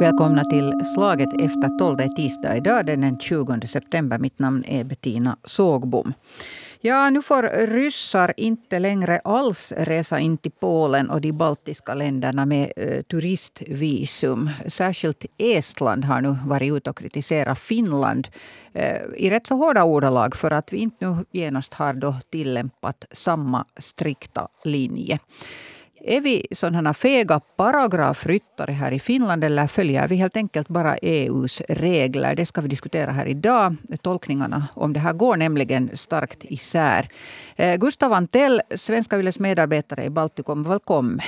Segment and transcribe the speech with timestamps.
[0.00, 1.96] Välkomna till Slaget efter tolv.
[1.96, 4.18] Det är tisdag idag, den 20 september.
[4.18, 6.12] Mitt namn är Bettina Sågbom.
[6.80, 12.46] Ja, nu får ryssar inte längre alls resa in till Polen och de baltiska länderna
[12.46, 14.50] med eh, turistvisum.
[14.68, 18.28] Särskilt Estland har nu varit ute och kritiserat Finland
[18.72, 23.04] eh, i rätt så hårda ordalag för att vi inte nu genast har då tillämpat
[23.12, 25.18] samma strikta linje.
[26.08, 31.62] Är vi sådana fega paragrafryttare här i Finland eller följer vi helt enkelt bara EUs
[31.68, 32.34] regler?
[32.34, 33.76] Det ska vi diskutera här idag.
[34.02, 37.08] Tolkningarna om det här går nämligen starkt isär.
[37.56, 41.20] Eh, Gustav Antell, Svenska Yles medarbetare i Baltikum, välkommen.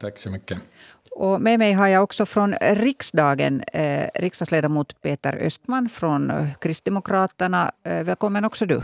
[0.00, 0.58] Tack så mycket.
[1.10, 7.72] Och med mig har jag också från riksdagen eh, riksdagsledamot Peter Östman från Kristdemokraterna.
[7.82, 8.82] Eh, välkommen också du.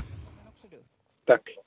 [1.26, 1.63] Tack.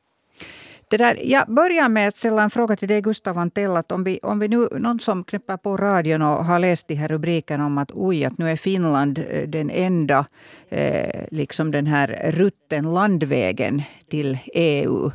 [0.90, 3.84] Det där, jag börjar med att ställa en fråga till dig Gustav Antell.
[3.90, 7.08] Om, vi, om vi nu, någon som knäpper på radion och har läst de här
[7.08, 10.26] rubrikerna om att oj, att nu är Finland eh, den enda
[10.70, 15.12] eh, liksom den här rutten landvägen till EU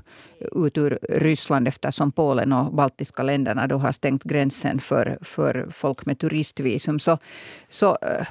[0.52, 6.06] ut ur Ryssland eftersom Polen och baltiska länderna då har stängt gränsen för, för folk
[6.06, 7.00] med turistvisum.
[7.00, 7.18] Så,
[7.68, 8.26] så eh,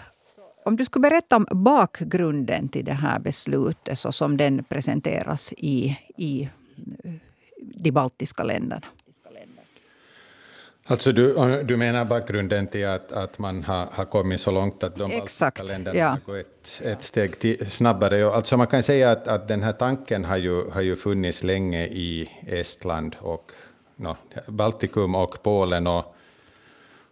[0.65, 5.97] om du skulle berätta om bakgrunden till det här beslutet så som den presenteras i,
[6.17, 6.49] i
[7.61, 8.81] de baltiska länderna.
[10.85, 14.95] Alltså du, du menar bakgrunden till att, att man har, har kommit så långt att
[14.95, 16.07] de Exakt, baltiska länderna ja.
[16.07, 18.31] har gått ett, ett steg till, snabbare?
[18.31, 21.85] Alltså man kan säga att, att den här tanken har ju, har ju funnits länge
[21.85, 23.51] i Estland och
[23.95, 25.87] no, Baltikum och Polen.
[25.87, 26.15] Och,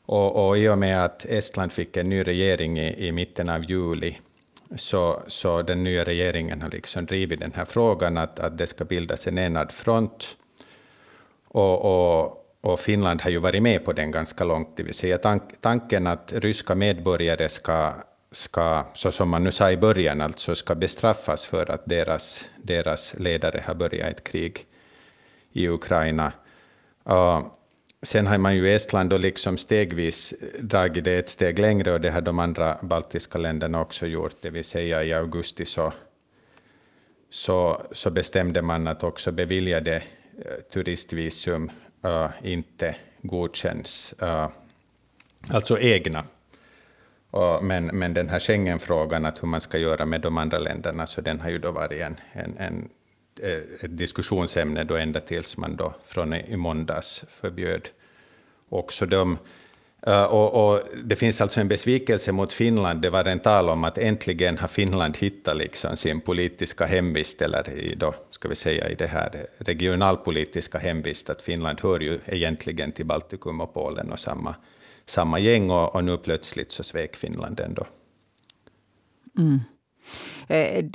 [0.06, 3.64] och, och i och med att Estland fick en ny regering i, i mitten av
[3.64, 4.18] juli
[4.76, 8.86] så, så den nya regeringen har liksom drivit den här frågan att, att det ska
[8.86, 10.36] bildas en enad front.
[11.52, 15.18] Och, och, och, Finland har ju varit med på den ganska långt, det vill säga
[15.18, 17.94] tank, tanken att ryska medborgare ska,
[18.32, 23.16] ska, så som man nu sa i början, alltså ska bestraffas för att deras, deras
[23.20, 24.66] ledare har börjat ett krig
[25.52, 26.32] i Ukraina.
[27.10, 27.42] Uh,
[28.02, 32.02] Sen har man ju i Estland då liksom stegvis dragit det ett steg längre och
[32.02, 35.94] det har de andra baltiska länderna också gjort, det vill säga i augusti så,
[37.30, 40.04] så, så bestämde man att också bevilja det
[40.74, 41.72] turistvisum
[42.06, 44.48] uh, inte godkänns, uh,
[45.48, 46.24] alltså egna.
[47.62, 51.22] Men, men den här Schengenfrågan, att hur man ska göra med de andra länderna, så
[51.22, 52.90] den har ju då varit en, en, en
[53.42, 57.90] eh, ett diskussionsämne då ända tills man då från i måndags förbjöd
[58.70, 59.38] också dem.
[60.08, 63.02] Eh, och, och, det finns alltså en besvikelse mot Finland.
[63.02, 67.70] Det var en tal om att äntligen har Finland hittat liksom sin politiska hemvist, eller
[67.70, 72.92] i, då, ska vi säga, i det här regionalpolitiska hemvist, att Finland hör ju egentligen
[72.92, 74.56] till Baltikum och Polen och samma,
[75.06, 77.86] samma gäng, och, och nu plötsligt så svek Finland ändå.
[79.38, 79.60] Mm.
[80.48, 80.86] Eh,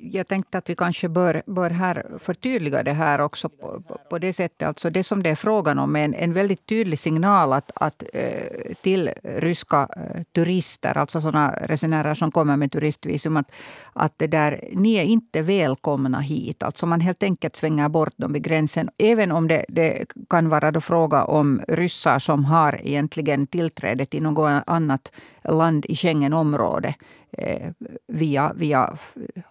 [0.00, 4.32] jag tänkte att vi kanske bör, bör här förtydliga det här också på, på det
[4.32, 4.68] sättet.
[4.68, 8.02] Alltså det som det är frågan om är en, en väldigt tydlig signal att, att,
[8.12, 13.50] eh, till ryska eh, turister, alltså sådana resenärer som kommer med turistvisum, att,
[13.92, 16.62] att det där, ni är inte välkomna hit.
[16.62, 18.90] Alltså man helt enkelt svänger bort dem vid gränsen.
[18.98, 24.22] Även om det, det kan vara då fråga om ryssar som har egentligen tillträde till
[24.22, 25.12] något annat
[25.44, 26.94] land i Schengenområdet
[27.32, 27.72] Eh,
[28.06, 28.98] via, via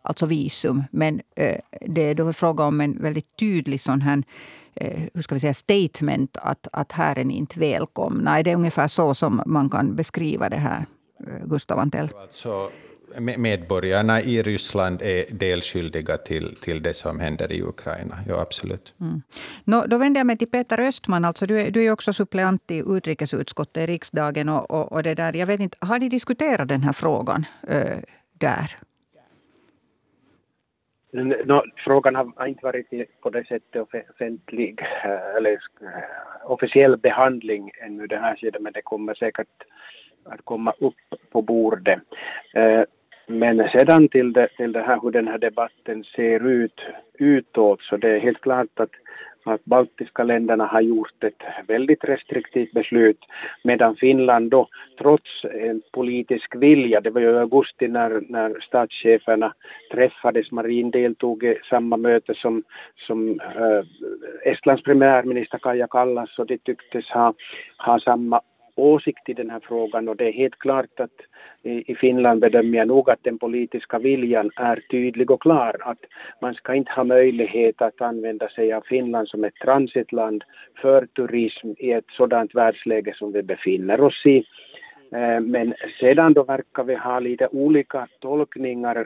[0.01, 0.83] alltså visum.
[0.91, 4.23] Men eh, det är då fråga om en väldigt tydlig sån här
[4.75, 8.39] eh, hur ska vi säga, statement att, att här är ni inte välkomna.
[8.39, 10.85] Är det ungefär så som man kan beskriva det här,
[11.19, 12.09] eh, Gustav Antell?
[12.21, 12.69] Alltså,
[13.19, 18.15] medborgarna i Ryssland är delskyldiga till, till det som händer i Ukraina.
[18.27, 18.93] Ja, absolut.
[19.01, 19.21] Mm.
[19.63, 21.25] No, då vänder jag mig till Peter Östman.
[21.25, 24.49] Alltså, du, är, du är också suppleant i utrikesutskottet i riksdagen.
[24.49, 25.35] Och, och, och, det där.
[25.35, 27.97] Jag vet inte, har ni diskuterat den här frågan äh,
[28.33, 28.77] där?
[31.45, 32.87] No, frågan har inte varit
[33.21, 35.51] på det sättet offentlig eh, eller
[35.81, 39.63] eh, officiell behandling ännu den här sidan men det kommer säkert
[40.23, 40.95] att komma upp
[41.31, 41.99] på bordet.
[43.27, 46.81] Men sedan till det, till det här hur den här debatten ser ut
[47.19, 48.91] utåt så det är helt klart att
[49.47, 53.19] att baltiska länderna har gjort ett väldigt restriktivt beslut
[53.63, 59.53] medan Finland då trots en politisk vilja, det var ju i augusti när, när statscheferna
[59.91, 62.63] träffades, Marin deltog i samma möte som,
[63.07, 67.33] som äh, Estlands premiärminister Kaja Kallas och de tycktes ha,
[67.77, 68.41] ha samma
[68.77, 71.11] åsikt i den här frågan och det är helt klart att
[71.63, 75.99] i, Finland bedömer jag nog att den politiska viljan är tydlig och klar att
[76.41, 80.43] man ska inte ha möjlighet att använda sig av Finland som ett transitland
[80.81, 84.43] för turism i ett sådant världsläge som vi befinner oss i.
[85.11, 89.05] Eh, men sedan då verkar vi ha lite olika tolkningar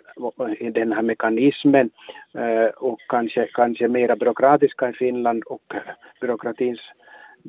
[0.60, 1.90] i den här mekanismen
[2.34, 5.74] eh, och kanske, kanske mera byråkratiska i Finland och
[6.22, 6.80] byråkratins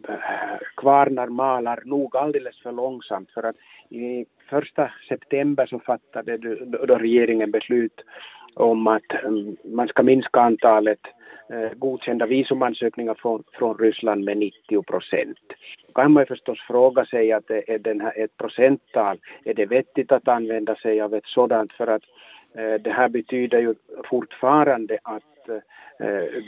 [0.09, 3.57] Äh, kvarnar malar nog alldeles för långsamt för att
[3.89, 6.37] i första september så fattade
[6.87, 8.01] då regeringen beslut
[8.55, 11.01] om att mm, man ska minska antalet
[11.51, 15.39] äh, godkända visumansökningar från, från Ryssland med 90 procent.
[15.87, 19.67] Då kan man ju förstås fråga sig att är den här ett procenttal, är det
[19.67, 22.03] vettigt att använda sig av ett sådant för att
[22.55, 23.75] eh, det här betyder ju
[24.05, 26.43] fortfarande att eh,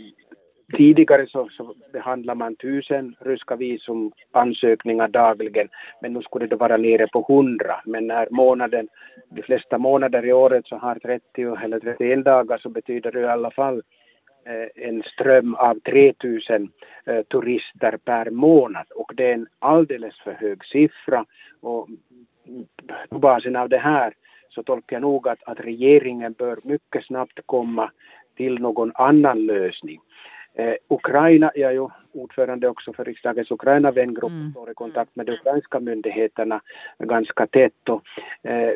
[0.72, 5.68] Tidigare så, så behandlade man tusen ryska visumansökningar dagligen,
[6.00, 7.80] men nu skulle det vara nere på hundra.
[7.84, 8.88] Men när månaden,
[9.30, 13.24] de flesta månader i året så har 30 eller 31 dagar så betyder det i
[13.24, 13.82] alla fall
[14.46, 16.70] eh, en ström av 3000
[17.06, 21.24] eh, turister per månad och det är en alldeles för hög siffra
[21.60, 21.88] och
[23.08, 24.14] på basen av det här
[24.48, 27.90] så tolkar jag nog att, att regeringen bör mycket snabbt komma
[28.36, 30.00] till någon annan lösning.
[30.54, 34.50] Eh, Ukraina, jag är ju ordförande också för riksdagens Ukraina-vängrupp mm.
[34.50, 36.60] står i kontakt med de ukrainska myndigheterna
[36.98, 37.88] ganska tätt.
[37.88, 38.02] Och,
[38.50, 38.74] eh,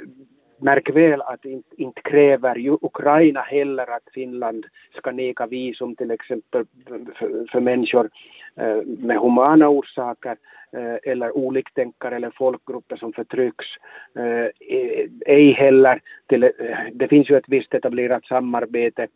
[0.60, 4.66] märk väl att inte, inte kräver ju Ukraina heller att Finland
[4.96, 8.10] ska neka visum till exempel för, för människor
[8.56, 10.36] eh, med humana orsaker
[10.72, 13.66] eh, eller oliktänkare eller folkgrupper som förtrycks.
[14.14, 14.46] Eh,
[15.26, 16.50] ej heller till, eh,
[16.92, 19.06] det finns ju ett visst etablerat samarbete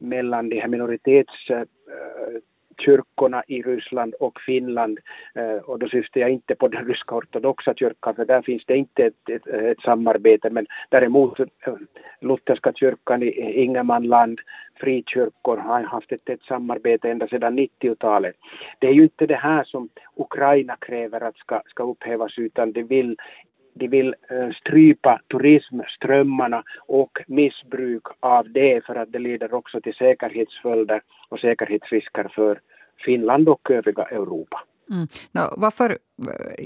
[0.00, 4.98] mellan de här minoritetskyrkorna äh, i Ryssland och Finland.
[5.34, 8.76] Äh, och då syftar jag inte på den ryska ortodoxa kyrkan, för där finns det
[8.76, 11.46] inte ett, ett, ett samarbete, men däremot äh,
[12.20, 14.40] lutherska kyrkan i Ingermanland,
[14.80, 18.36] frikyrkor har haft ett, ett samarbete ända sedan 90-talet.
[18.78, 22.82] Det är ju inte det här som Ukraina kräver att ska, ska upphävas, utan de
[22.82, 23.16] vill
[23.80, 29.94] de vill eh, strypa turismströmmarna och missbruk av det för att det leder också till
[29.94, 32.60] säkerhetsföljder och säkerhetsrisker för
[33.04, 34.60] Finland och övriga Europa.
[34.90, 35.08] Mm.
[35.32, 35.98] No, varför,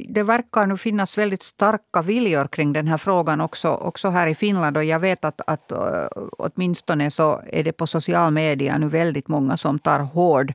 [0.08, 4.34] det verkar nu finnas väldigt starka viljor kring den här frågan också, också här i
[4.34, 4.76] Finland.
[4.76, 6.06] Och jag vet att, att äh,
[6.38, 10.52] åtminstone så är det på social media nu väldigt många som tar hård.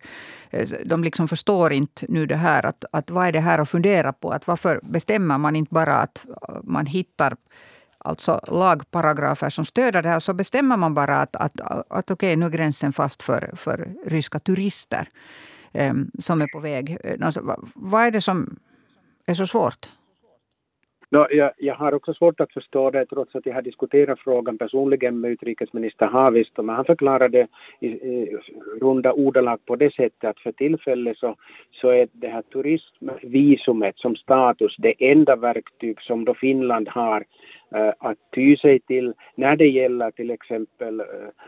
[0.50, 2.66] Äh, de liksom förstår inte nu det här.
[2.66, 4.32] Att, att vad är det här att fundera på?
[4.32, 7.36] Att varför bestämmer man inte bara att äh, man hittar
[7.98, 12.14] alltså lagparagrafer som stöder det här, så bestämmer man bara att, att, att, att okej,
[12.14, 15.10] okay, nu är gränsen fast för, för ryska turister
[15.74, 16.98] eh, som är på väg.
[17.04, 17.42] Ehm, alltså,
[17.76, 18.60] vad är det som
[19.26, 19.88] är så svårt?
[21.12, 24.58] No, jag, jag, har också svårt att förstå det trots att jag har diskuterat frågan
[24.58, 27.48] personligen med utrikesminister Haavisto men han förklarade
[27.80, 28.38] i, i
[28.82, 31.36] runda ordalag på det sättet att för tillfället så,
[31.72, 37.26] så är det här turismvisumet som status det enda verktyg som då Finland har
[37.76, 41.06] äh, att ty sig till när det gäller till exempel äh,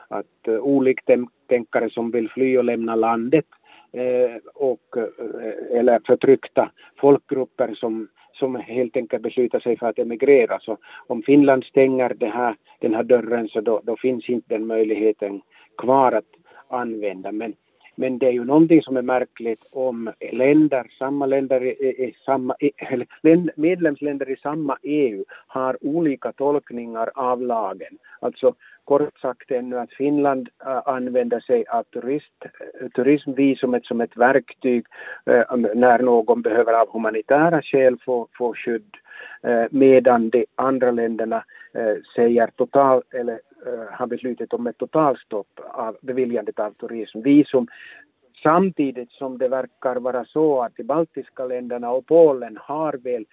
[0.07, 3.45] att eh, äh, oliktänkare som vill fly och lämna landet
[3.93, 10.59] Eh, och, eh, eller förtryckta folkgrupper som, som helt enkelt beslutar sig för att emigrera.
[10.59, 10.77] Så
[11.07, 15.41] om Finland stänger det här, den här dörren så då, då finns inte den möjligheten
[15.77, 16.25] kvar att
[16.67, 17.31] använda.
[17.31, 17.53] Men
[17.95, 21.69] men det är ju någonting som är märkligt om länder, samma länder i,
[22.07, 23.07] i samma, eller
[23.59, 27.97] medlemsländer i samma EU har olika tolkningar av lagen.
[28.19, 28.55] Alltså
[28.85, 32.45] kort sagt ännu att Finland äh, använder sig av turist,
[32.81, 34.85] äh, turismvisumet som ett verktyg
[35.25, 38.97] äh, när någon behöver av humanitära skäl få, få skydd
[39.43, 41.43] äh, medan de andra länderna
[41.73, 43.39] äh, säger total eller
[43.91, 47.67] har beslutat om ett totalstopp av beviljandet av turismvisum
[48.43, 53.25] samtidigt som det verkar vara så att de baltiska länderna och Polen har väl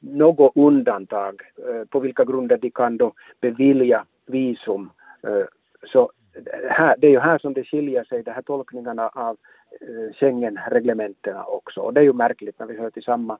[0.00, 4.90] något undantag eh, på vilka grunder de kan då bevilja visum.
[5.22, 5.46] Eh,
[5.84, 6.10] så
[6.68, 9.36] här, det är ju här som det skiljer sig, de här tolkningarna av
[10.12, 11.80] Schengenreglementena också.
[11.80, 13.38] Och det är ju märkligt när vi hör till samma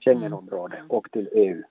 [0.00, 1.62] Schengenområde och till EU.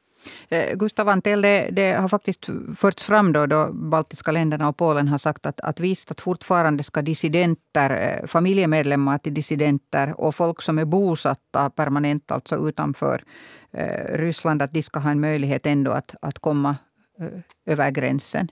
[0.50, 5.08] Eh, Gustav Antell, det, det, har faktiskt förts fram då, då baltiska länderna och Polen
[5.08, 10.62] har sagt att, att visst att fortfarande ska dissidenter, eh, familjemedlemmar till dissidenter och folk
[10.62, 13.24] som är bosatta permanent, alltså utanför
[13.72, 16.76] eh, Ryssland, att de ska ha en möjlighet ändå att, att komma
[17.20, 18.52] eh, över gränsen.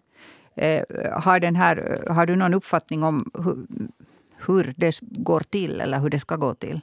[0.56, 3.68] Eh, har, den här, har du någon uppfattning om hur,
[4.48, 6.82] hur det går till eller hur det ska gå till?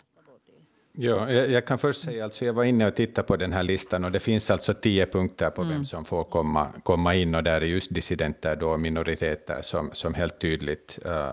[0.95, 3.63] Ja, jag, jag, kan först säga, alltså jag var inne och tittade på den här
[3.63, 5.75] listan och det finns alltså tio punkter på mm.
[5.75, 10.15] vem som får komma, komma in och där är just dissidenter då minoriteter som, som
[10.15, 11.33] helt tydligt uh,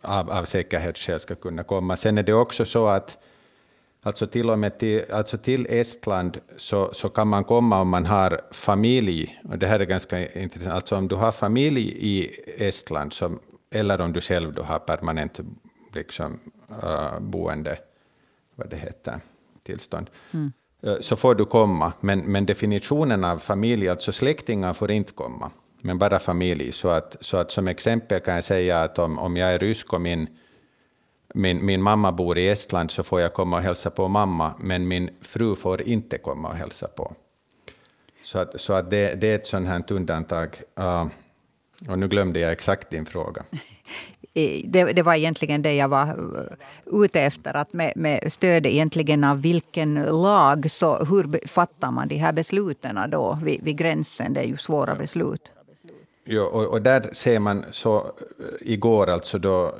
[0.00, 1.96] av, av säkerhetsskäl ska kunna komma.
[1.96, 3.18] Sen är det också så att
[4.02, 8.06] alltså till och med till, alltså till Estland så, så kan man komma om man
[8.06, 13.12] har familj, och det här är ganska intressant, alltså om du har familj i Estland
[13.12, 13.40] som,
[13.70, 15.40] eller om du själv då har permanent
[15.94, 16.40] liksom,
[16.84, 17.78] uh, boende
[18.54, 19.20] vad det heter,
[19.62, 20.52] tillstånd, mm.
[21.00, 21.92] så får du komma.
[22.00, 26.72] Men, men definitionen av familj, alltså släktingar får inte komma, men bara familj.
[26.72, 29.92] Så att, så att som exempel kan jag säga att om, om jag är rysk
[29.92, 30.28] och min,
[31.34, 34.88] min, min mamma bor i Estland så får jag komma och hälsa på mamma, men
[34.88, 37.14] min fru får inte komma och hälsa på.
[38.22, 40.56] Så att, så att det, det är ett sånt här undantag.
[40.80, 41.06] Uh,
[41.88, 43.44] och nu glömde jag exakt din fråga.
[44.34, 47.56] det, det, var egentligen det jag var uh, ute efter.
[47.56, 52.98] Att med, med stöd egentligen av vilken lag, så hur fattar man de här besluten
[53.10, 54.34] då vid, vid gränsen?
[54.34, 55.50] Det är ju svåra beslut.
[56.24, 58.04] Ja, och, och, där ser man så uh,
[58.60, 59.74] igår, alltså då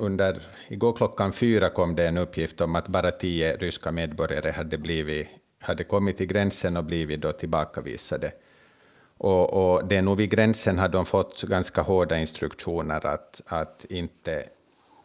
[0.00, 4.78] under, igår klockan fyra kom det en uppgift om att bara tio ryska medborgare hade,
[4.78, 5.28] blivit,
[5.60, 8.32] hade kommit till gränsen och blivit då tillbakavisade.
[9.18, 13.86] Och, och det är nog vid gränsen har de fått ganska hårda instruktioner att, att
[13.88, 14.44] inte,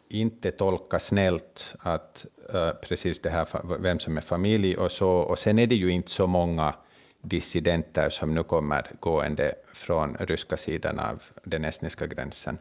[0.08, 3.46] inte tolka snällt att uh, precis det här
[3.78, 5.10] vem som är familj och så.
[5.10, 6.74] Och sen är det ju inte så många
[7.22, 12.58] dissidenter som nu kommer gående från ryska sidan av den estniska gränsen.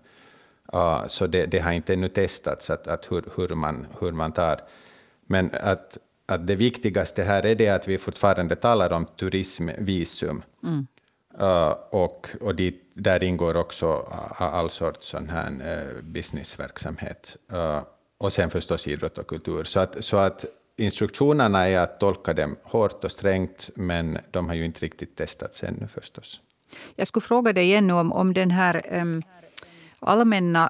[0.73, 4.31] Uh, så det, det, har inte ännu testats att, att hur, hur, man, hur man
[4.31, 4.59] tar.
[5.25, 10.43] Men att, att det viktigaste här är det att vi fortfarande talar om turismvisum.
[10.63, 10.87] Mm.
[11.41, 13.93] Uh, och, och dit, där ingår också
[14.37, 17.37] all sorts sån här uh, businessverksamhet.
[17.53, 17.81] Uh,
[18.17, 19.63] och sen förstås idrott och kultur.
[19.63, 20.45] Så att, så att
[20.77, 25.63] instruktionerna är att tolka dem hårt och strängt, men de har ju inte riktigt testats
[25.63, 26.41] ännu förstås.
[26.95, 29.21] Jag skulle fråga dig igen om, om den här um,
[29.99, 30.69] allmänna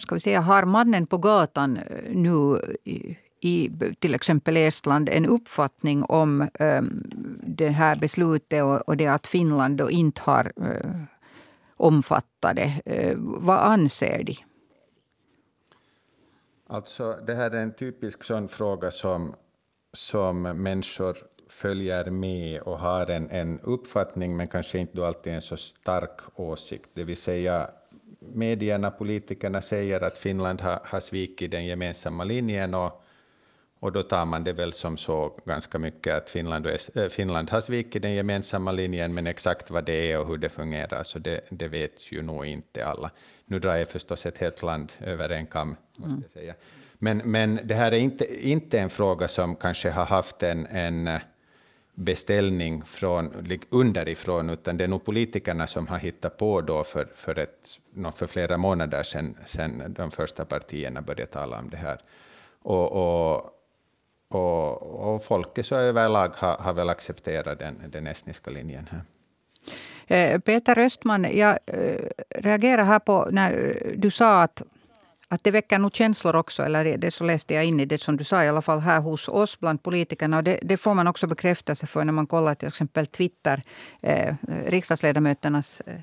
[0.00, 1.78] ska vi säga, har mannen på gatan
[2.10, 2.60] nu
[3.40, 7.10] i till exempel Estland en uppfattning om um,
[7.42, 11.02] det här beslutet och, och det att Finland då inte har uh,
[11.76, 12.80] omfattat det.
[12.86, 14.36] Uh, vad anser de?
[16.68, 19.34] Alltså, det här är en typisk sån fråga som,
[19.92, 21.16] som människor
[21.48, 26.90] följer med och har en, en uppfattning men kanske inte alltid en så stark åsikt.
[26.94, 27.70] Det vill säga
[28.20, 32.99] medierna, politikerna säger att Finland har, har svikit den gemensamma linjen och
[33.80, 37.50] och då tar man det väl som så ganska mycket att Finland, och, äh, Finland
[37.50, 41.18] har svikit den gemensamma linjen, men exakt vad det är och hur det fungerar, så
[41.18, 43.10] det, det vet ju nog inte alla.
[43.44, 46.54] Nu drar jag förstås ett helt land över en kam, måste jag säga.
[46.98, 51.18] Men, men det här är inte, inte en fråga som kanske har haft en, en
[51.94, 53.32] beställning från,
[53.70, 57.80] underifrån, utan det är nog politikerna som har hittat på då för, för, ett,
[58.14, 62.00] för flera månader sedan, sedan de första partierna började tala om det här.
[62.62, 63.56] Och, och
[64.30, 64.82] och,
[65.14, 69.02] och folket så överlag har, har väl accepterat den, den estniska linjen här.
[70.06, 74.62] Eh, Peter Östman, jag eh, reagerar här på när du sa att,
[75.28, 76.62] att det väcker nog känslor också.
[76.62, 79.00] Eller det så läste jag in i det som du sa, i alla fall här
[79.00, 80.36] hos oss bland politikerna.
[80.36, 83.62] Och det, det får man också bekräftelse för när man kollar till exempel Twitter,
[84.02, 84.34] eh,
[84.66, 85.94] riksdagsledamöternas eh,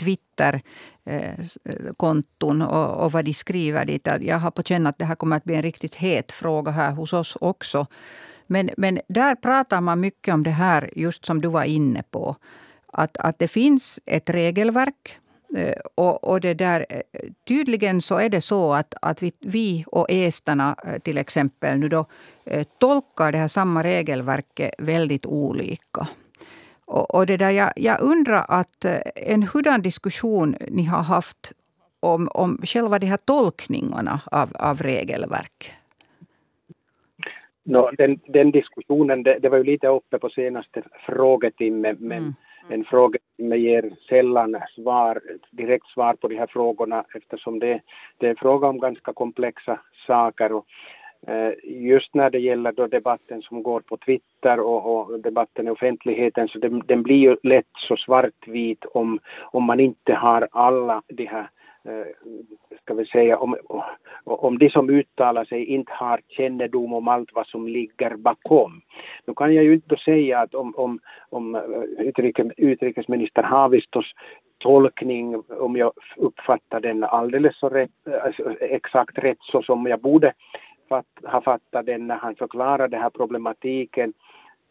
[0.00, 4.08] eh, Twitter-konton eh, och, och vad de skriver dit.
[4.20, 6.92] Jag har på känn att det här kommer att bli en riktigt het fråga här
[6.92, 7.86] hos oss också.
[8.46, 12.36] Men, men där pratar man mycket om det här, just som du var inne på.
[12.92, 15.18] Att, att det finns ett regelverk.
[15.56, 17.00] Eh, och, och det där, eh,
[17.48, 21.88] tydligen så är det så att, att vi, vi och esterna eh, till exempel nu
[21.88, 22.06] då,
[22.78, 26.08] tolkar det här samma regelverket väldigt olika.
[26.86, 31.52] Och, och det där, jag, jag undrar att eh, en hurdan diskussion ni har haft
[32.00, 35.72] om, om själva de här tolkningarna av, av regelverk?
[37.64, 42.34] No, den, den diskussionen, det, det, var ju lite uppe på senaste frågetimme, men mm.
[42.68, 47.80] en frågetimme ger sällan svar, direkt svar på de här frågorna eftersom det,
[48.18, 50.52] det är fråga om ganska komplexa saker.
[50.52, 50.66] Och
[51.26, 55.70] Eh, just när det gäller då debatten som går på Twitter och, och debatten i
[55.70, 61.02] offentligheten så den, den, blir ju lätt så svartvit om, om man inte har alla
[61.08, 61.48] de här
[61.84, 62.06] eh,
[62.82, 63.56] ska vi säga, om,
[64.24, 68.80] om de som uttalar sig inte har kännedom om allt vad som ligger bakom.
[69.26, 70.98] Nu kan jag ju inte säga att om, om,
[71.30, 71.62] om eh,
[71.98, 74.12] utrikes, utrikesminister Haavistos
[74.58, 77.90] tolkning, om jag uppfattar den alldeles så rätt,
[78.22, 80.32] alltså, exakt rätt så som jag borde
[80.96, 84.12] fatt, har fattat den när han förklarar den här problematiken.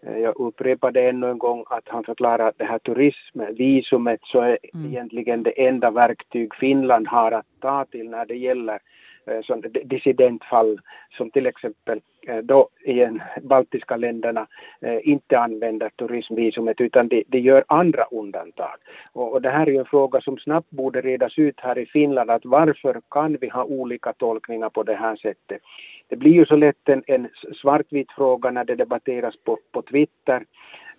[0.03, 4.42] Eh, jag upprepar det ännu en gång att han förklarar att det här turismvisumet så
[4.42, 4.86] är mm.
[4.86, 8.80] egentligen det enda verktyg Finland har att ta till när det gäller
[9.25, 10.80] eh, dissidentfall
[11.18, 14.48] som till exempel Eh, då igen, baltiska länderna
[14.82, 18.75] eh, inte använder turismvisumet utan de, de gör andra undantag.
[19.13, 21.86] Och, och, det här är ju en fråga som snabbt borde redas ut här i
[21.86, 25.62] Finland att varför kan vi ha olika tolkningar på det här sättet?
[26.08, 27.27] Det blir ju så lätt en, en
[27.62, 30.46] svartvit fråga när det debatteras på, på Twitter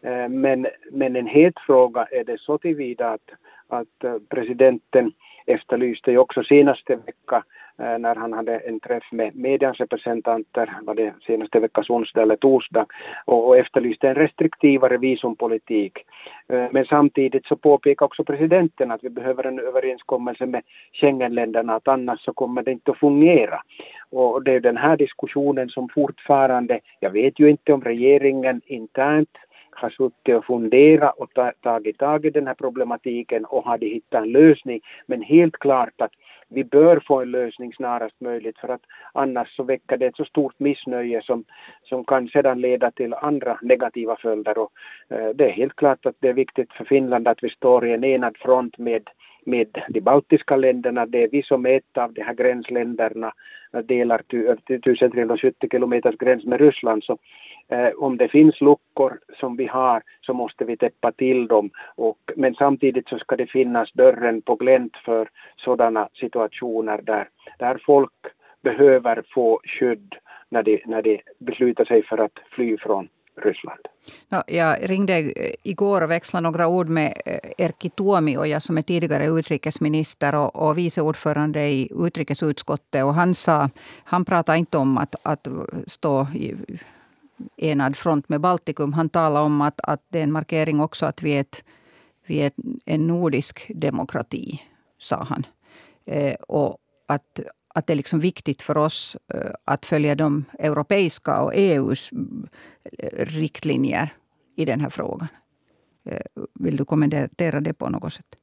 [0.02, 3.30] eh, men, men en het fråga är det så tillvida att,
[3.68, 5.12] att eh, presidenten
[5.46, 7.44] efterlyste ju också senaste vecka
[7.78, 12.36] eh, när han hade en träff med medians representanter, var det senaste veckas onsdag eller
[12.36, 12.86] torsdag,
[13.24, 15.98] och, efterlyste en restriktivare visumpolitik.
[16.48, 21.88] Eh, men samtidigt så påpekar också presidenten att vi behöver en överenskommelse med Schengenländerna, att
[21.88, 23.62] annars så kommer det inte att fungera.
[24.10, 29.38] Och det är den här diskussionen som fortfarande, jag vet ju inte om regeringen internt
[29.76, 31.30] har suttit och funderat och
[31.62, 34.80] tagit tag i den här problematiken och hade hittat en lösning.
[35.06, 36.12] Men helt klart att
[36.48, 40.24] vi bör få en lösning snarast möjligt för att annars så väcker det ett så
[40.24, 41.44] stort missnöje som,
[41.82, 44.58] som kan sedan leda till andra negativa följder.
[44.58, 44.72] Och,
[45.08, 47.92] eh, det är helt klart att det är viktigt för Finland att vi står i
[47.92, 49.10] en enad front med
[49.46, 51.06] med de baltiska länderna.
[51.06, 53.32] Det är vi som är ett av de här gränsländerna,
[53.84, 57.04] delar 1370 kilometers gräns med Ryssland.
[57.04, 57.18] Så
[57.68, 61.70] Eh, om det finns luckor som vi har så måste vi täppa till dem.
[61.94, 67.28] Och, men samtidigt så ska det finnas dörren på glänt för sådana situationer där,
[67.58, 68.12] där folk
[68.62, 70.14] behöver få skydd
[70.48, 73.80] när de, när de beslutar sig för att fly från Ryssland.
[74.28, 78.82] No, jag ringde eh, igår och växlade några ord med eh, Erkki Tuomioja som är
[78.82, 83.04] tidigare utrikesminister och, och vice ordförande i utrikesutskottet.
[83.04, 83.70] Och han, sa,
[84.04, 85.48] han pratade inte om att, att
[85.86, 86.54] stå i
[87.56, 88.92] enad front med Baltikum.
[88.92, 91.64] Han talade om att, att det är en markering också att vi är, ett,
[92.26, 92.52] vi är
[92.84, 94.62] en nordisk demokrati,
[94.98, 95.46] sa han.
[96.04, 97.40] Eh, och att,
[97.74, 103.26] att det är liksom viktigt för oss eh, att följa de europeiska och EUs eh,
[103.26, 104.08] riktlinjer
[104.56, 105.28] i den här frågan.
[106.04, 106.20] Eh,
[106.54, 108.36] vill du kommentera det på något sätt?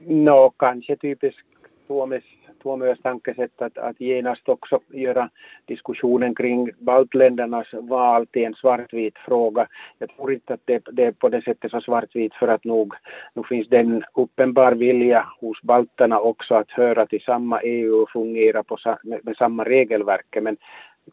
[0.00, 1.46] Nå, kanske typiskt
[1.86, 2.26] Suomessa
[2.62, 5.30] Tuomios tankesätt att, att genast också göra
[5.66, 9.66] diskussionen kring baltländernas val till en svartvit fråga.
[9.98, 12.94] Jag tror inte att det, det är på det sättet så svartvit för att nog,
[13.34, 18.10] nog finns det en uppenbar vilja hos balterna också att höra till samma EU och
[18.10, 20.36] fungera på, med, med samma regelverk.
[20.42, 20.56] Men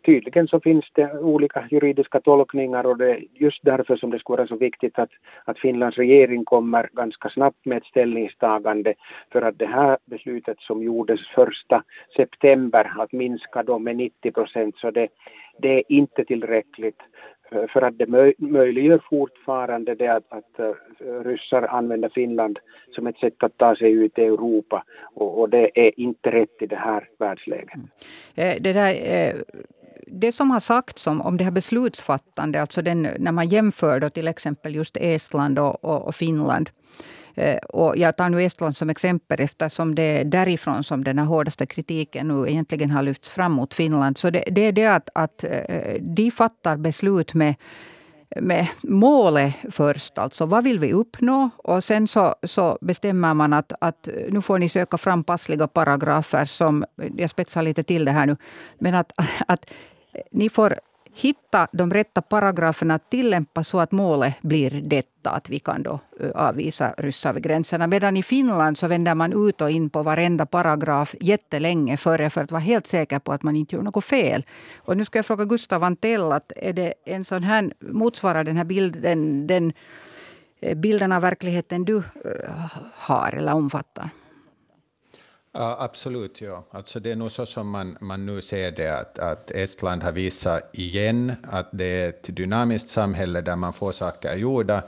[0.05, 4.37] tydligen så finns det olika juridiska tolkningar och det är just därför som det skulle
[4.37, 5.09] vara så viktigt att,
[5.45, 8.93] att Finlands regering kommer ganska snabbt med ett ställningstagande.
[9.31, 11.83] För att det här beslutet som gjordes första
[12.15, 15.07] september att minska då med 90 procent så det,
[15.59, 17.01] det är inte tillräckligt.
[17.51, 18.07] Eh, för att det
[18.37, 20.73] möjliggör fortfarande det att, att eh,
[21.23, 22.59] ryssar använder Finland
[22.95, 24.83] som ett sätt att ta sig ut i Europa
[25.15, 27.75] och, och det är inte rätt i det här världsläget.
[27.75, 27.87] Mm.
[28.35, 28.93] Eh, det där
[30.11, 34.09] det som har sagts om, om det här beslutsfattande, alltså den, när man jämför då
[34.09, 36.69] till exempel just Estland och, och, och Finland.
[37.37, 41.25] Eh, och jag tar nu Estland som exempel eftersom det är därifrån som den här
[41.25, 44.17] hårdaste kritiken nu egentligen har lyfts fram mot Finland.
[44.17, 47.55] Så det, det är det att, att eh, de fattar beslut med
[48.41, 50.17] med målet först.
[50.17, 51.49] Alltså vad vill vi uppnå?
[51.57, 56.45] Och sen så, så bestämmer man att, att nu får ni söka fram passliga paragrafer
[56.45, 56.85] som,
[57.17, 58.37] jag spetsar lite till det här nu,
[58.79, 59.11] men att,
[59.47, 59.65] att
[60.31, 60.79] ni får
[61.17, 65.99] hitta de rätta paragraferna att tillämpa så att målet blir detta, att vi kan då
[66.35, 67.87] avvisa ryssar vid gränserna.
[67.87, 72.43] Medan i Finland så vänder man ut och in på varenda paragraf jättelänge före för
[72.43, 74.45] att vara helt säker på att man inte gör något fel.
[74.77, 78.57] Och nu ska jag fråga Gustav Antell, att är det en sån här, motsvarar den
[78.57, 79.73] här bilden den
[80.61, 82.03] eh, bilden av verkligheten du
[82.93, 84.09] har eller omfattar?
[85.59, 86.63] Ja, absolut, ja.
[86.71, 90.11] Alltså det är nog så som man, man nu ser det, att, att Estland har
[90.11, 94.83] visat igen att det är ett dynamiskt samhälle där man får saker gjorda,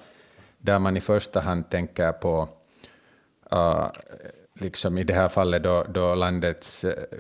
[0.58, 2.50] där man i första hand tänker på,
[3.54, 3.88] uh,
[4.54, 7.20] liksom i det här fallet då, då landets eh, uh,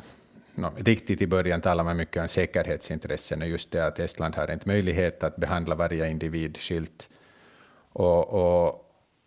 [0.55, 4.51] no, riktigt i början talar man mycket om säkerhetsintressen och just det att Estland har
[4.51, 7.09] inte möjlighet att behandla varje individ skilt.
[7.93, 8.85] Och, och,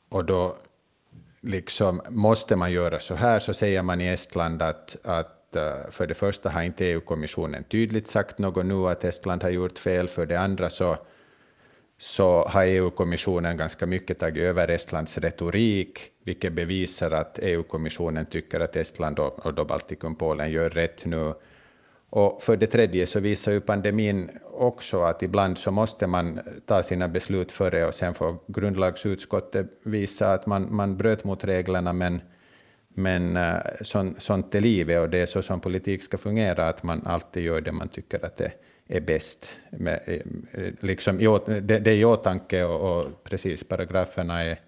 [0.08, 0.56] och då
[1.42, 6.06] liksom, måste man göra så här, så säger man i Estland att, att eh, för
[6.06, 10.26] det första har inte EU-kommissionen tydligt sagt något nu att Estland har gjort fel, för
[10.26, 10.96] det andra så,
[11.98, 18.76] så har EU-kommissionen ganska mycket tagit över Estlands retorik, vilket bevisar att EU-kommissionen tycker att
[18.76, 21.32] Estland och, och då Baltikum, Polen gör rätt nu.
[22.14, 26.82] Och för det tredje så visar ju pandemin också att ibland så måste man ta
[26.82, 32.20] sina beslut före och sen får grundlagsutskottet visa att man, man bröt mot reglerna men,
[32.88, 37.02] men uh, sånt är livet och det är så som politik ska fungera, att man
[37.06, 38.52] alltid gör det man tycker att det
[38.88, 39.58] är bäst.
[39.70, 44.60] Med, eh, liksom, det, det är i åtanke och, och precis paragraferna är,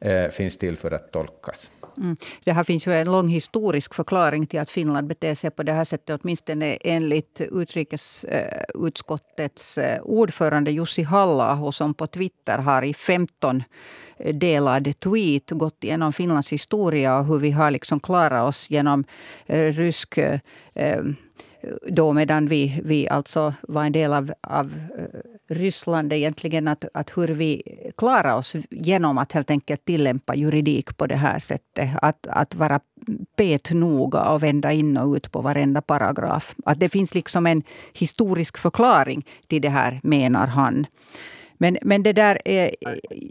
[0.00, 1.70] eh, finns till för att tolkas.
[2.00, 2.16] Mm.
[2.44, 5.72] Det här finns ju en lång historisk förklaring till att Finland beter sig på det
[5.72, 6.20] här sättet.
[6.22, 13.62] Åtminstone enligt utrikesutskottets eh, ordförande Jussi halla som på Twitter har i 15
[14.16, 19.04] eh, delad tweet gått igenom Finlands historia och hur vi har liksom klarat oss genom
[19.46, 20.18] eh, rysk
[21.88, 27.16] då medan vi, vi alltså var en del av, av eh, Ryssland egentligen att, att
[27.16, 27.62] hur vi
[27.96, 31.90] klarar oss genom att helt enkelt tillämpa juridik på det här sättet.
[32.02, 32.80] Att, att vara
[33.36, 36.54] petnoga och vända in och ut på varenda paragraf.
[36.64, 40.86] Att det finns liksom en historisk förklaring till det här, menar han.
[41.58, 42.74] Men, men det där är...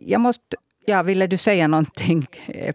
[0.06, 0.58] Jag måste...
[0.86, 2.28] Ja, ville du säga någonting,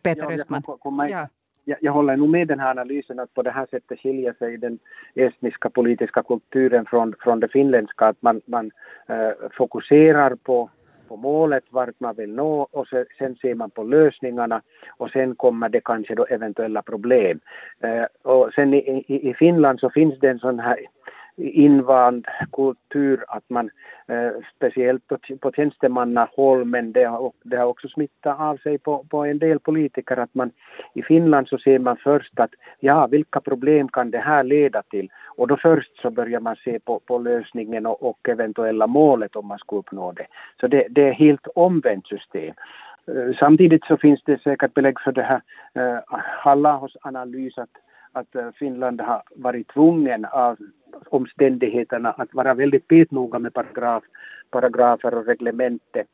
[0.02, 0.62] Peter Östman?
[1.10, 1.28] Ja,
[1.64, 4.57] jag, jag håller nog med den här analysen att på det här sättet skiljer sig
[4.57, 4.79] den
[5.14, 8.70] estniska politiska kulturen från, från det finländska, att man, man
[9.07, 10.70] eh, fokuserar på,
[11.09, 14.62] på målet, vart man vill nå och så, sen ser man på lösningarna
[14.96, 17.40] och sen kommer det kanske då eventuella problem.
[17.81, 20.79] Eh, och sen i, i, i Finland så finns det en sån här
[21.36, 23.70] invand kultur att man
[24.06, 29.04] eh, speciellt på, på tjänstemannahåll men det har, det har också smittat av sig på,
[29.10, 30.50] på en del politiker att man
[30.94, 35.08] i Finland så ser man först att ja vilka problem kan det här leda till
[35.36, 39.46] och då först så börjar man se på, på lösningen och, och eventuella målet om
[39.46, 40.26] man ska uppnå det.
[40.60, 42.54] Så det, det är helt omvänt system.
[43.06, 45.40] Eh, samtidigt så finns det säkert belägg för det här
[45.74, 45.98] eh,
[46.42, 47.70] Hallahos analys att,
[48.14, 50.57] att eh, Finland har varit tvungen av
[51.09, 54.05] omständigheterna att vara väldigt petnoga med paragraf,
[54.50, 56.05] paragrafer och reglemente.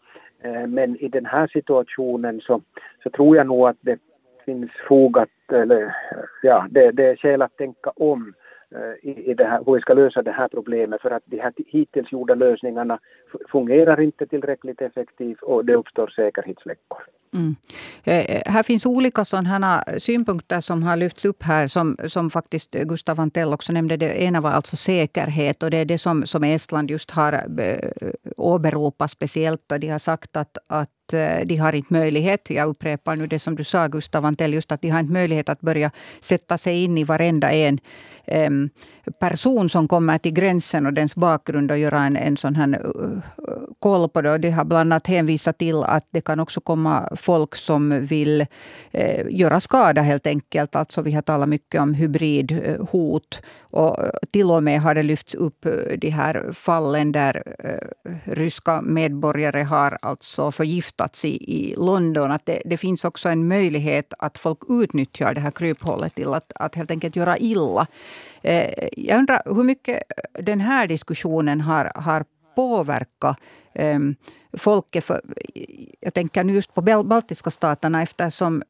[0.42, 2.60] Eh, men i den här situationen så,
[3.02, 3.98] så tror jag nog att det
[4.44, 5.96] finns fog att, eller
[6.42, 8.34] ja, det, det är skäl att tänka om
[8.70, 11.40] eh, i, i det här, hur vi ska lösa det här problemet för att de
[11.40, 12.98] här hittills gjorda lösningarna
[13.48, 16.98] fungerar inte tillräckligt effektivt och det uppstår säkerhetsläckor.
[17.34, 17.56] Mm.
[18.04, 22.70] Eh, eh, här finns olika sådana synpunkter som har lyfts upp här som, som faktiskt
[22.70, 23.96] Gustav Antell också nämnde.
[23.96, 27.90] Det ena var alltså säkerhet och det är det som, som Estland just har eh,
[28.36, 29.62] åberopat speciellt.
[29.80, 33.56] De har sagt att, att eh, de har inte möjlighet, jag upprepar nu det som
[33.56, 35.90] du sa Gustav Antell, just att de har inte möjlighet att börja
[36.20, 37.78] sätta sig in i varenda en
[38.26, 38.70] ehm,
[39.20, 42.92] person som kommer till gränsen och dens bakgrund och göra en, en sån här
[43.78, 44.38] koll på det.
[44.38, 48.46] De har bland annat hänvisat till att det kan också komma folk som vill
[48.90, 50.76] eh, göra skada helt enkelt.
[50.76, 53.42] Alltså vi har talat mycket om hybridhot.
[53.72, 53.96] Och
[54.30, 59.62] till och med har det lyfts upp eh, de här fallen där eh, ryska medborgare
[59.62, 62.30] har alltså förgiftats i, i London.
[62.30, 66.52] Att det, det, finns också en möjlighet att folk utnyttjar det här kryphålet till att,
[66.54, 67.86] att helt enkelt göra illa.
[68.42, 70.02] Eh, jag undrar hur mycket
[70.40, 72.24] den här diskussionen har, har
[72.60, 73.36] påverkat
[73.74, 74.16] um,
[74.52, 75.04] folket.
[75.04, 75.20] För,
[76.00, 78.62] jag tänker nu just på baltiska staterna eftersom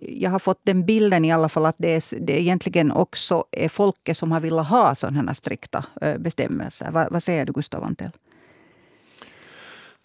[0.00, 3.68] jag har fått den bilden i alla fall att det, är, det egentligen också är
[3.68, 6.90] folket som har velat ha sådana här strikta uh, bestämmelser.
[6.90, 8.10] Va, vad säger du, Gustav Antell?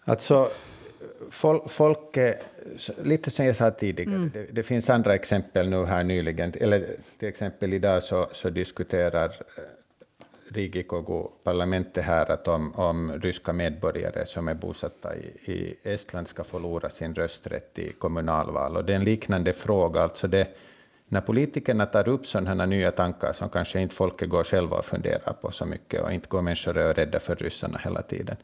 [0.04, 0.50] Alltså,
[1.68, 2.46] folket,
[3.02, 4.30] lite som jag sa tidigare, mm.
[4.34, 6.86] det, det, finns andra exempel nu här nyligen, eller
[7.18, 9.32] till exempel idag så, så diskuterar
[10.48, 16.90] Rigikogu-parlamentet här att om, om ryska medborgare som är bosatta i, i Estland ska förlora
[16.90, 18.76] sin rösträtt i kommunalval.
[18.76, 20.00] Och det är en liknande fråga.
[20.00, 20.48] Alltså det,
[21.08, 25.32] när politikerna tar upp sådana nya tankar som kanske inte folket går själva och funderar
[25.32, 28.36] på så mycket och inte går människor och är rädda för ryssarna hela tiden.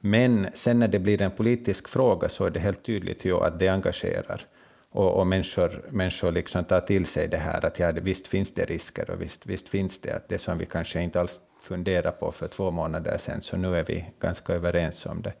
[0.00, 3.58] Men sen när det blir en politisk fråga så är det helt tydligt ju att
[3.58, 4.46] det engagerar
[4.94, 8.64] och, och människor, människor liksom tar till sig det här att ja, visst finns det
[8.64, 12.32] risker och visst, visst finns det att det som vi kanske inte alls funderade på
[12.32, 15.32] för två månader sedan, så nu är vi ganska överens om det.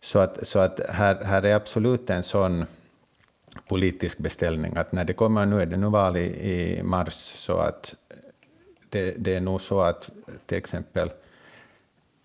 [0.00, 2.64] Så att, så att här, här är absolut en sån
[3.68, 7.56] politisk beställning att när det kommer, nu är det nu val i, i mars, så
[7.56, 7.94] att
[8.88, 10.10] det, det är nog så att
[10.46, 11.10] till exempel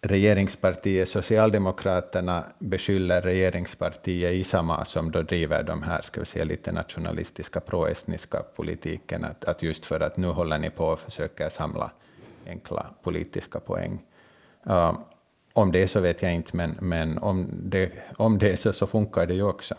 [0.02, 7.60] regeringspartiet Socialdemokraterna beskyller regeringspartiet Isama, som då driver de här ska vi säga, lite nationalistiska
[7.60, 11.92] proestniska politiken, att, att just för att nu håller ni på och försöker samla
[12.48, 14.02] enkla politiska poäng.
[14.68, 15.00] Uh,
[15.54, 18.74] om det är så vet jag inte, men, men om, det, om det är så,
[18.74, 19.76] så funkar det ju också.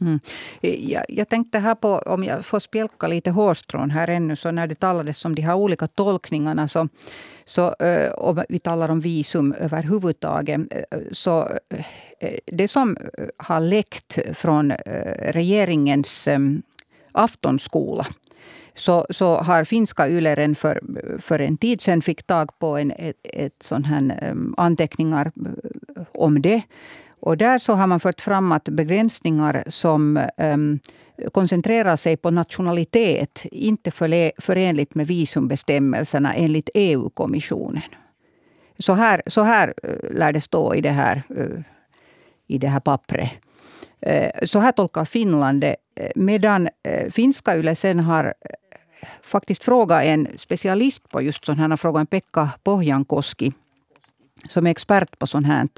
[0.00, 0.20] Mm.
[0.60, 4.50] Eh, jag, jag, tänkte här på, om jag får spjälka lite hårstrån här ännu, så
[4.50, 6.88] när det talades om de här olika tolkningarna, så,
[7.44, 11.48] så eh, och vi talar om visum överhuvudtaget, eh, så
[12.46, 12.96] det som
[13.36, 14.72] har läckt från
[15.18, 16.28] regeringens
[17.12, 18.06] aftonskola,
[18.74, 20.80] så, så har finska Yle för,
[21.20, 25.32] för en tid sedan fick tag på en, ett, ett sån här anteckningar
[26.12, 26.62] om det.
[27.20, 30.80] Och där så har man fört fram att begränsningar som um,
[31.32, 33.90] koncentrerar sig på nationalitet inte
[34.38, 37.82] förenligt med visumbestämmelserna enligt EU-kommissionen.
[38.78, 41.60] Så här, så här eh, lär det stå i det här, eh,
[42.46, 43.30] i det här pappret.
[44.00, 45.76] Eh, så här tolkar Finland det.
[46.14, 46.68] Medan
[47.10, 48.34] finska Yle sen har
[49.22, 53.52] faktiskt frågat en specialist på just sådana här frågor, en Pekka Pohjankoski,
[54.48, 55.68] som är expert på sånt här.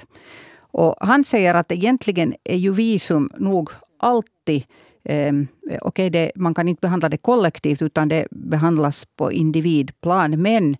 [0.72, 4.64] Och han säger att egentligen är ju visum nog alltid
[5.04, 5.32] eh,
[5.80, 10.42] Okej, okay, man kan inte behandla det kollektivt, utan det behandlas på individplan.
[10.42, 10.76] Men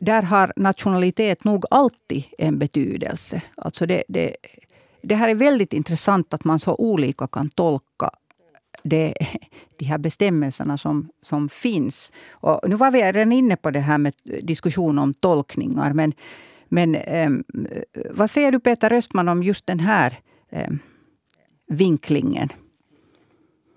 [0.00, 3.42] där har nationalitet nog alltid en betydelse.
[3.56, 4.36] Alltså det, det,
[5.02, 8.10] det här är väldigt intressant att man så olika kan tolka
[8.82, 9.14] det,
[9.78, 12.12] de här bestämmelserna som, som finns.
[12.30, 15.92] Och nu var vi redan inne på det här med diskussion om tolkningar.
[15.92, 16.12] Men
[16.68, 17.30] men eh,
[18.10, 20.12] vad säger du Peter Östman om just den här
[20.50, 20.70] eh,
[21.66, 22.48] vinklingen?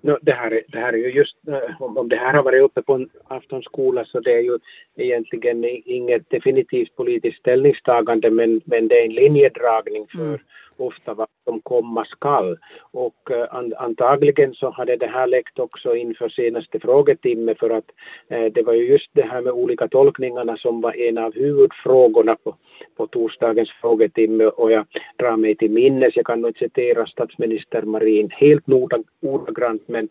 [0.04, 2.62] No, det, här, det här är ju just, eh, om, om det här har varit
[2.62, 4.60] uppe på en aftonskola så det är ju
[4.97, 10.39] egentligen inget definitivt politiskt ställningstagande men, men det är en linjedragning för mm
[10.82, 12.58] ofta vad som komma skall.
[12.91, 17.89] Och uh, antagligen så hade det här läckt också inför senaste frågetimme för att
[18.32, 22.36] uh, det var ju just det här med olika tolkningarna som var en av huvudfrågorna
[22.43, 22.56] på,
[22.97, 24.86] på torsdagens frågetimme och jag
[25.17, 28.65] drar mig till minnes, jag kan nog citera statsminister Marin helt
[29.21, 30.10] ordagrant men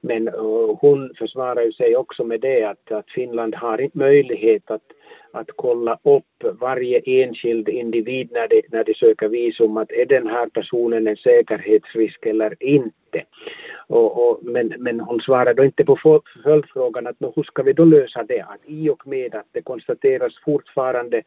[0.00, 4.70] men uh, hon försvarar ju sig också med det att, att Finland har inte möjlighet
[4.70, 4.92] att
[5.32, 10.26] att kolla upp varje enskild individ när de, när de söker visum, att är den
[10.26, 13.24] här personen en säkerhetsrisk eller inte.
[13.88, 17.84] Och, och, men, men hon svarade då inte på följdfrågan att hur ska vi då
[17.84, 18.40] lösa det?
[18.40, 21.22] Att i och med att det konstateras fortfarande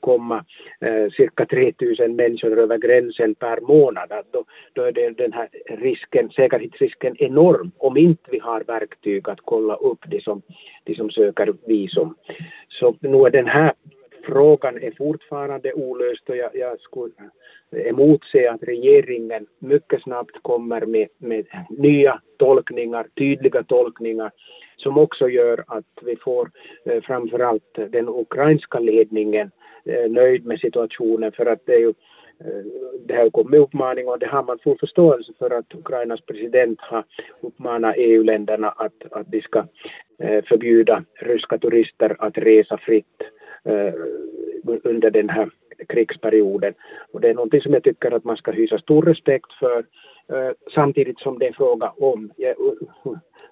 [0.00, 0.44] komma
[0.80, 5.48] eh, cirka 3000 människor över gränsen per månad, att då, då är det den här
[5.68, 10.42] risken, säkerhetsrisken enorm om inte vi har verktyg att kolla upp de som,
[10.84, 12.14] de som söker visum.
[12.68, 13.72] Så nu är den här
[14.24, 17.30] frågan är fortfarande olöst och jag, jag skulle
[17.70, 24.30] emotse att regeringen mycket snabbt kommer med, med nya tolkningar, tydliga tolkningar
[24.76, 26.50] som också gör att vi får
[26.84, 29.50] eh, framförallt den ukrainska ledningen
[29.84, 31.32] eh, nöjd med situationen.
[31.32, 31.94] För att det är ju
[32.40, 32.64] eh,
[33.06, 37.04] det har kommit uppmaningar och det har man full förståelse för att Ukrainas president har
[37.40, 39.64] uppmanat EU-länderna att, att de ska
[40.22, 43.22] Eh, förbjuda ryska turister att resa fritt
[43.64, 43.94] eh,
[44.84, 45.50] under den här
[45.88, 46.74] krigsperioden.
[47.12, 49.78] Och det är någonting som jag tycker att man ska hysa stor respekt för
[50.28, 52.54] eh, samtidigt som det är fråga om, jag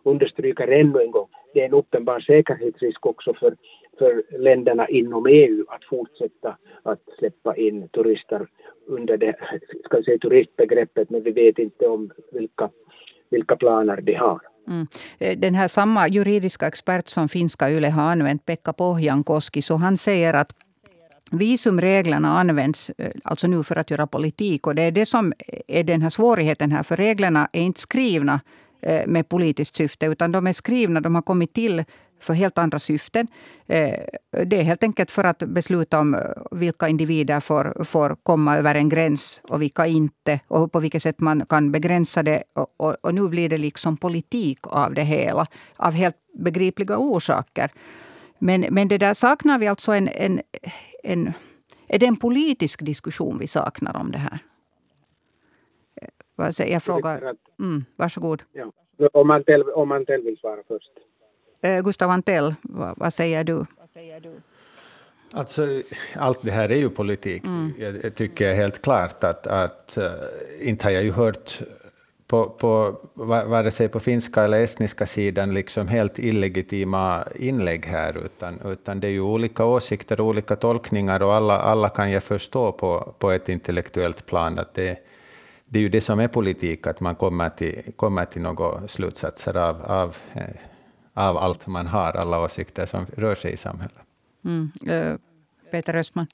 [0.02, 3.56] understryker ännu en gång, det är en uppenbar säkerhetsrisk också för,
[3.98, 8.46] för länderna inom EU att fortsätta att släppa in turister
[8.86, 9.34] under det,
[9.84, 12.70] ska säga turistbegreppet, men vi vet inte om vilka,
[13.30, 14.40] vilka planer de har.
[14.68, 14.86] Mm.
[15.18, 19.96] Eh, den här samma juridiska expert som finska Yle har använt, Pekka Pohjankoski, så han
[19.96, 20.52] säger att
[21.30, 24.66] Visumreglerna används eh, alltså nu för att göra politik.
[24.66, 25.32] och Det är det som
[25.68, 26.82] är den här svårigheten här.
[26.82, 28.40] För reglerna är inte skrivna
[28.82, 31.84] eh, med politiskt syfte, utan de är skrivna, de har kommit till
[32.20, 33.26] för helt andra syften.
[33.66, 36.16] Eh, det är helt enkelt för att besluta om
[36.50, 40.40] vilka individer får, får komma över en gräns och vilka inte.
[40.48, 42.42] Och på vilket sätt man kan begränsa det.
[42.52, 45.46] Och, och, och nu blir det liksom politik av det hela.
[45.76, 47.70] Av helt begripliga orsaker.
[48.38, 50.40] Men, men det där saknar vi alltså en, en,
[51.02, 51.32] en...
[51.88, 54.38] Är det en politisk diskussion vi saknar om det här?
[56.66, 57.34] Jag frågar...
[57.58, 58.42] Mm, varsågod.
[58.52, 58.72] Ja.
[59.12, 60.90] Om, man själv, om man själv vill svara först.
[61.62, 63.66] Eh, Gustav Antell, vad, vad, säger du?
[65.32, 65.66] Alltså,
[66.16, 67.44] allt det här är ju politik.
[67.44, 67.74] Mm.
[67.78, 71.62] Jag, jag tycker helt klart att, att uh, inte har jag ju hört
[72.28, 78.60] på, på vare sig på finska eller estniska sidan liksom helt illegitima inlägg här, utan,
[78.64, 82.72] utan det är ju olika åsikter och olika tolkningar och alla, alla kan jag förstå
[82.72, 84.98] på, på ett intellektuellt plan att det,
[85.64, 89.56] det är ju det som är politik, att man kommer till, kommer till några slutsatser
[89.56, 90.42] av, av, eh,
[91.18, 94.02] av allt man har, alla åsikter som rör sig i samhället.
[94.44, 94.72] Mm.
[94.86, 95.16] Eh,
[95.70, 96.26] Peter Östman?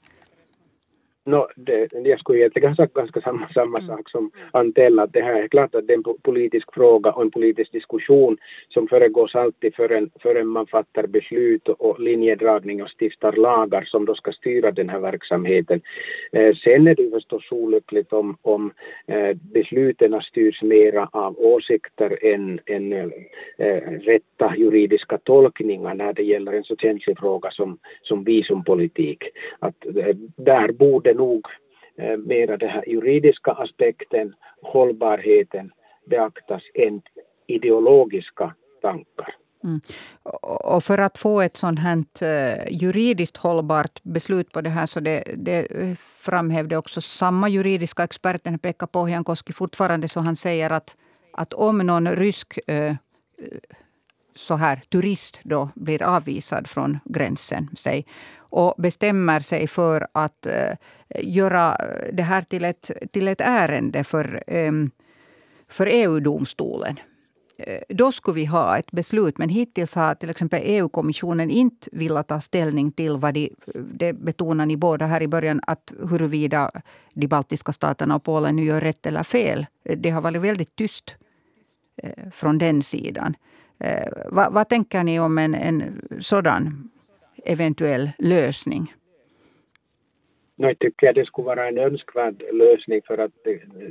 [1.27, 3.87] No, det, jag skulle egentligen ha sagt ganska samma, samma mm.
[3.87, 7.21] sak som Antella, att det här är klart att det är en politisk fråga och
[7.21, 8.37] en politisk diskussion
[8.69, 14.15] som föregås alltid förrän, förrän man fattar beslut och linjedragning och stiftar lagar som då
[14.15, 15.81] ska styra den här verksamheten.
[16.31, 18.71] Eh, sen är det förstås olyckligt om, om
[19.07, 26.53] eh, besluten styrs mera av åsikter än, än eh, rätta juridiska tolkningar när det gäller
[26.53, 29.23] en så känslig fråga som, som visumpolitik.
[29.59, 31.47] Att, eh, där borde nog
[31.97, 35.71] eh, mera den här juridiska aspekten, hållbarheten
[36.09, 37.01] beaktas än
[37.47, 39.35] ideologiska tankar.
[39.63, 39.81] Mm.
[40.63, 44.99] Och för att få ett sånt här eh, juridiskt hållbart beslut på det här så
[44.99, 45.67] det, det
[46.19, 50.95] framhävde också samma juridiska experten Pekka Pohjankoski fortfarande så han säger att,
[51.33, 52.95] att om någon rysk eh, eh,
[54.35, 58.05] så här turist då blir avvisad från gränsen säg,
[58.55, 60.73] och bestämmer sig för att eh,
[61.19, 61.77] göra
[62.13, 64.91] det här till ett, till ett ärende för, ehm,
[65.67, 66.99] för EU-domstolen
[67.57, 69.37] eh, då skulle vi ha ett beslut.
[69.37, 73.49] Men hittills har till exempel EU-kommissionen inte velat ta ställning till vad de,
[73.93, 76.71] det betonar ni båda här i början, att huruvida
[77.13, 79.65] de baltiska staterna och Polen nu gör rätt eller fel.
[79.97, 81.15] Det har varit väldigt tyst
[82.03, 83.35] eh, från den sidan.
[83.79, 86.89] Eh, vad, vad, tänker ni om en, en sådan
[87.45, 88.93] eventuell lösning?
[90.55, 93.31] Jag tycker det skulle vara en önskvärd lösning för att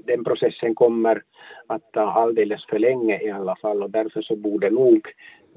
[0.05, 1.23] den processen kommer
[1.67, 5.09] att ta alldeles för länge i alla fall och därför så borde nog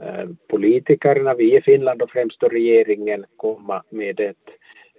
[0.02, 4.48] eh, politikerna, vi i Finland och främst regeringen komma med ett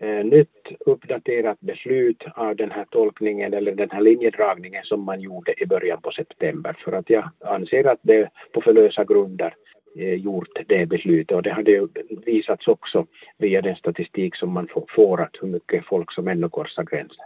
[0.01, 5.63] eh, nytt uppdaterat beslut av den här tolkningen eller den här linjedragningen som man gjorde
[5.63, 6.77] i början på september.
[6.85, 9.55] För att jag anser att det på för lösa grunder
[10.01, 11.89] Eh, gjort det beslutet och det hade ju
[12.27, 13.07] visats också
[13.39, 17.25] via den statistik som man får att hur mycket folk som ännu korsar gränsen.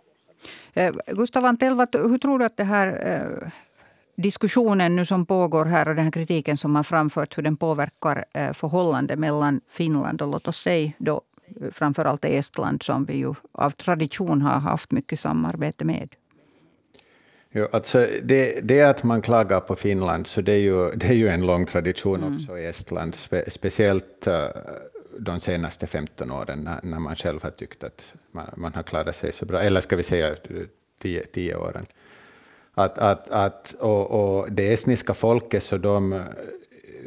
[0.75, 3.49] Eh, Gustav Antell, hur tror du att det här eh,
[4.17, 8.25] diskussionen nu som pågår här och den här kritiken som har framfört, hur den påverkar
[8.55, 11.21] förhållandet mellan Finland och låt oss säga då
[11.73, 16.09] framförallt Estland som vi ju av tradition har haft mycket samarbete med.
[17.55, 21.13] Jo, alltså det, det att man klagar på Finland, så det är ju, det är
[21.13, 22.37] ju en lång tradition mm.
[22.37, 24.47] också i Estland, spe, speciellt uh,
[25.19, 29.17] de senaste 15 åren när, när, man själv har tyckt att man, man, har klarat
[29.17, 30.37] sig så bra, eller ska vi säga
[31.03, 31.87] 10, 10 åren.
[32.75, 36.23] Att, att, att, och, och det estniska folket, så de,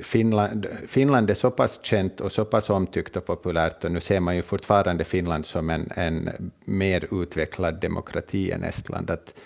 [0.01, 4.19] Finland, Finland är så pass känt och så pass omtyckt och populärt, och nu ser
[4.19, 6.29] man ju fortfarande Finland som en, en
[6.65, 9.11] mer utvecklad demokrati än Estland.
[9.11, 9.41] Att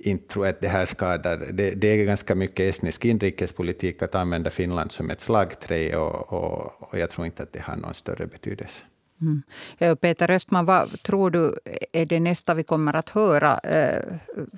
[0.00, 1.36] inte tror att det här skadar.
[1.52, 6.72] Det, det, är ganska mycket estnisk inrikespolitik att använda Finland som ett slagträ, och, och,
[6.78, 8.84] och jag tror inte att det har någon större betydelse.
[9.20, 9.96] Mm.
[9.96, 11.54] Peter Östman, vad tror du
[11.92, 14.02] är det nästa vi kommer att höra eh,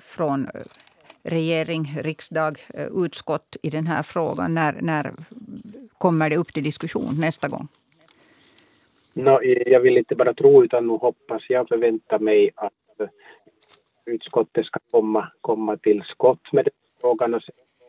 [0.01, 0.47] från
[1.23, 4.53] regering, riksdag, eh, utskott i den här frågan?
[4.53, 5.11] När, när
[5.97, 7.67] kommer det upp till diskussion nästa gång?
[9.13, 12.73] No, jag vill inte bara tro utan nu hoppas jag förväntar mig att
[14.05, 17.41] utskottet ska komma, komma till skott med den frågan och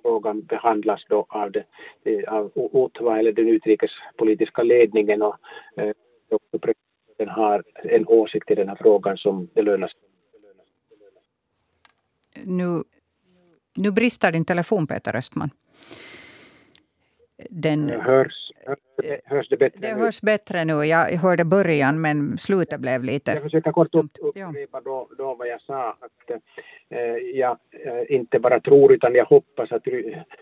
[0.03, 5.37] frågan behandlas då av, det, av UTVA eller den utrikespolitiska ledningen och
[5.77, 5.93] eh,
[6.51, 9.99] presidenten har en åsikt i den här frågan som det lönar sig.
[12.45, 12.85] Nu
[13.77, 15.51] nu brister din telefon, Peter Östman.
[17.51, 18.44] Den, hörs,
[19.25, 20.01] hörs det bättre Det nu?
[20.01, 20.73] hörs bättre nu.
[20.73, 23.31] Jag hörde början, men slutet blev lite...
[23.33, 25.89] Jag försöker kort upp, upprepa då, då vad jag sa.
[25.91, 26.31] Att,
[26.89, 29.83] eh, jag eh, inte bara tror, utan jag hoppas att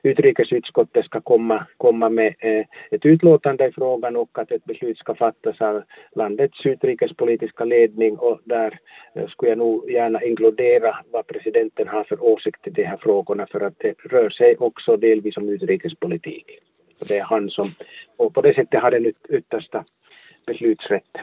[0.03, 5.15] utrikesutskottet ska komma, komma med eh, ett utlåtande i frågan och att ett beslut ska
[5.15, 5.83] fattas av
[6.15, 8.19] landets utrikespolitiska ledning.
[8.19, 8.79] Och där
[9.15, 13.47] eh, skulle jag nog gärna inkludera vad presidenten har för åsikt i de här frågorna,
[13.47, 16.47] för att det rör sig också delvis om utrikespolitik.
[17.03, 17.75] Och det är han som
[18.17, 19.85] och på det sättet har den yttersta
[20.47, 21.23] beslutsrätten.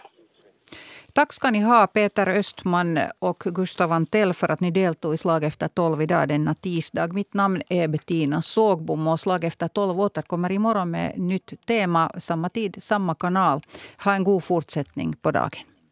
[1.14, 5.44] Tack ska ni ha, Peter Östman och Gustav Antell, för att ni deltog i Slag
[5.44, 7.14] efter tolv idag denna tisdag.
[7.14, 12.50] Mitt namn är Bettina Sågbom och Slag efter tolv återkommer imorgon med nytt tema, samma
[12.50, 13.62] tid, samma kanal.
[14.04, 15.64] Ha en god fortsättning på dagen.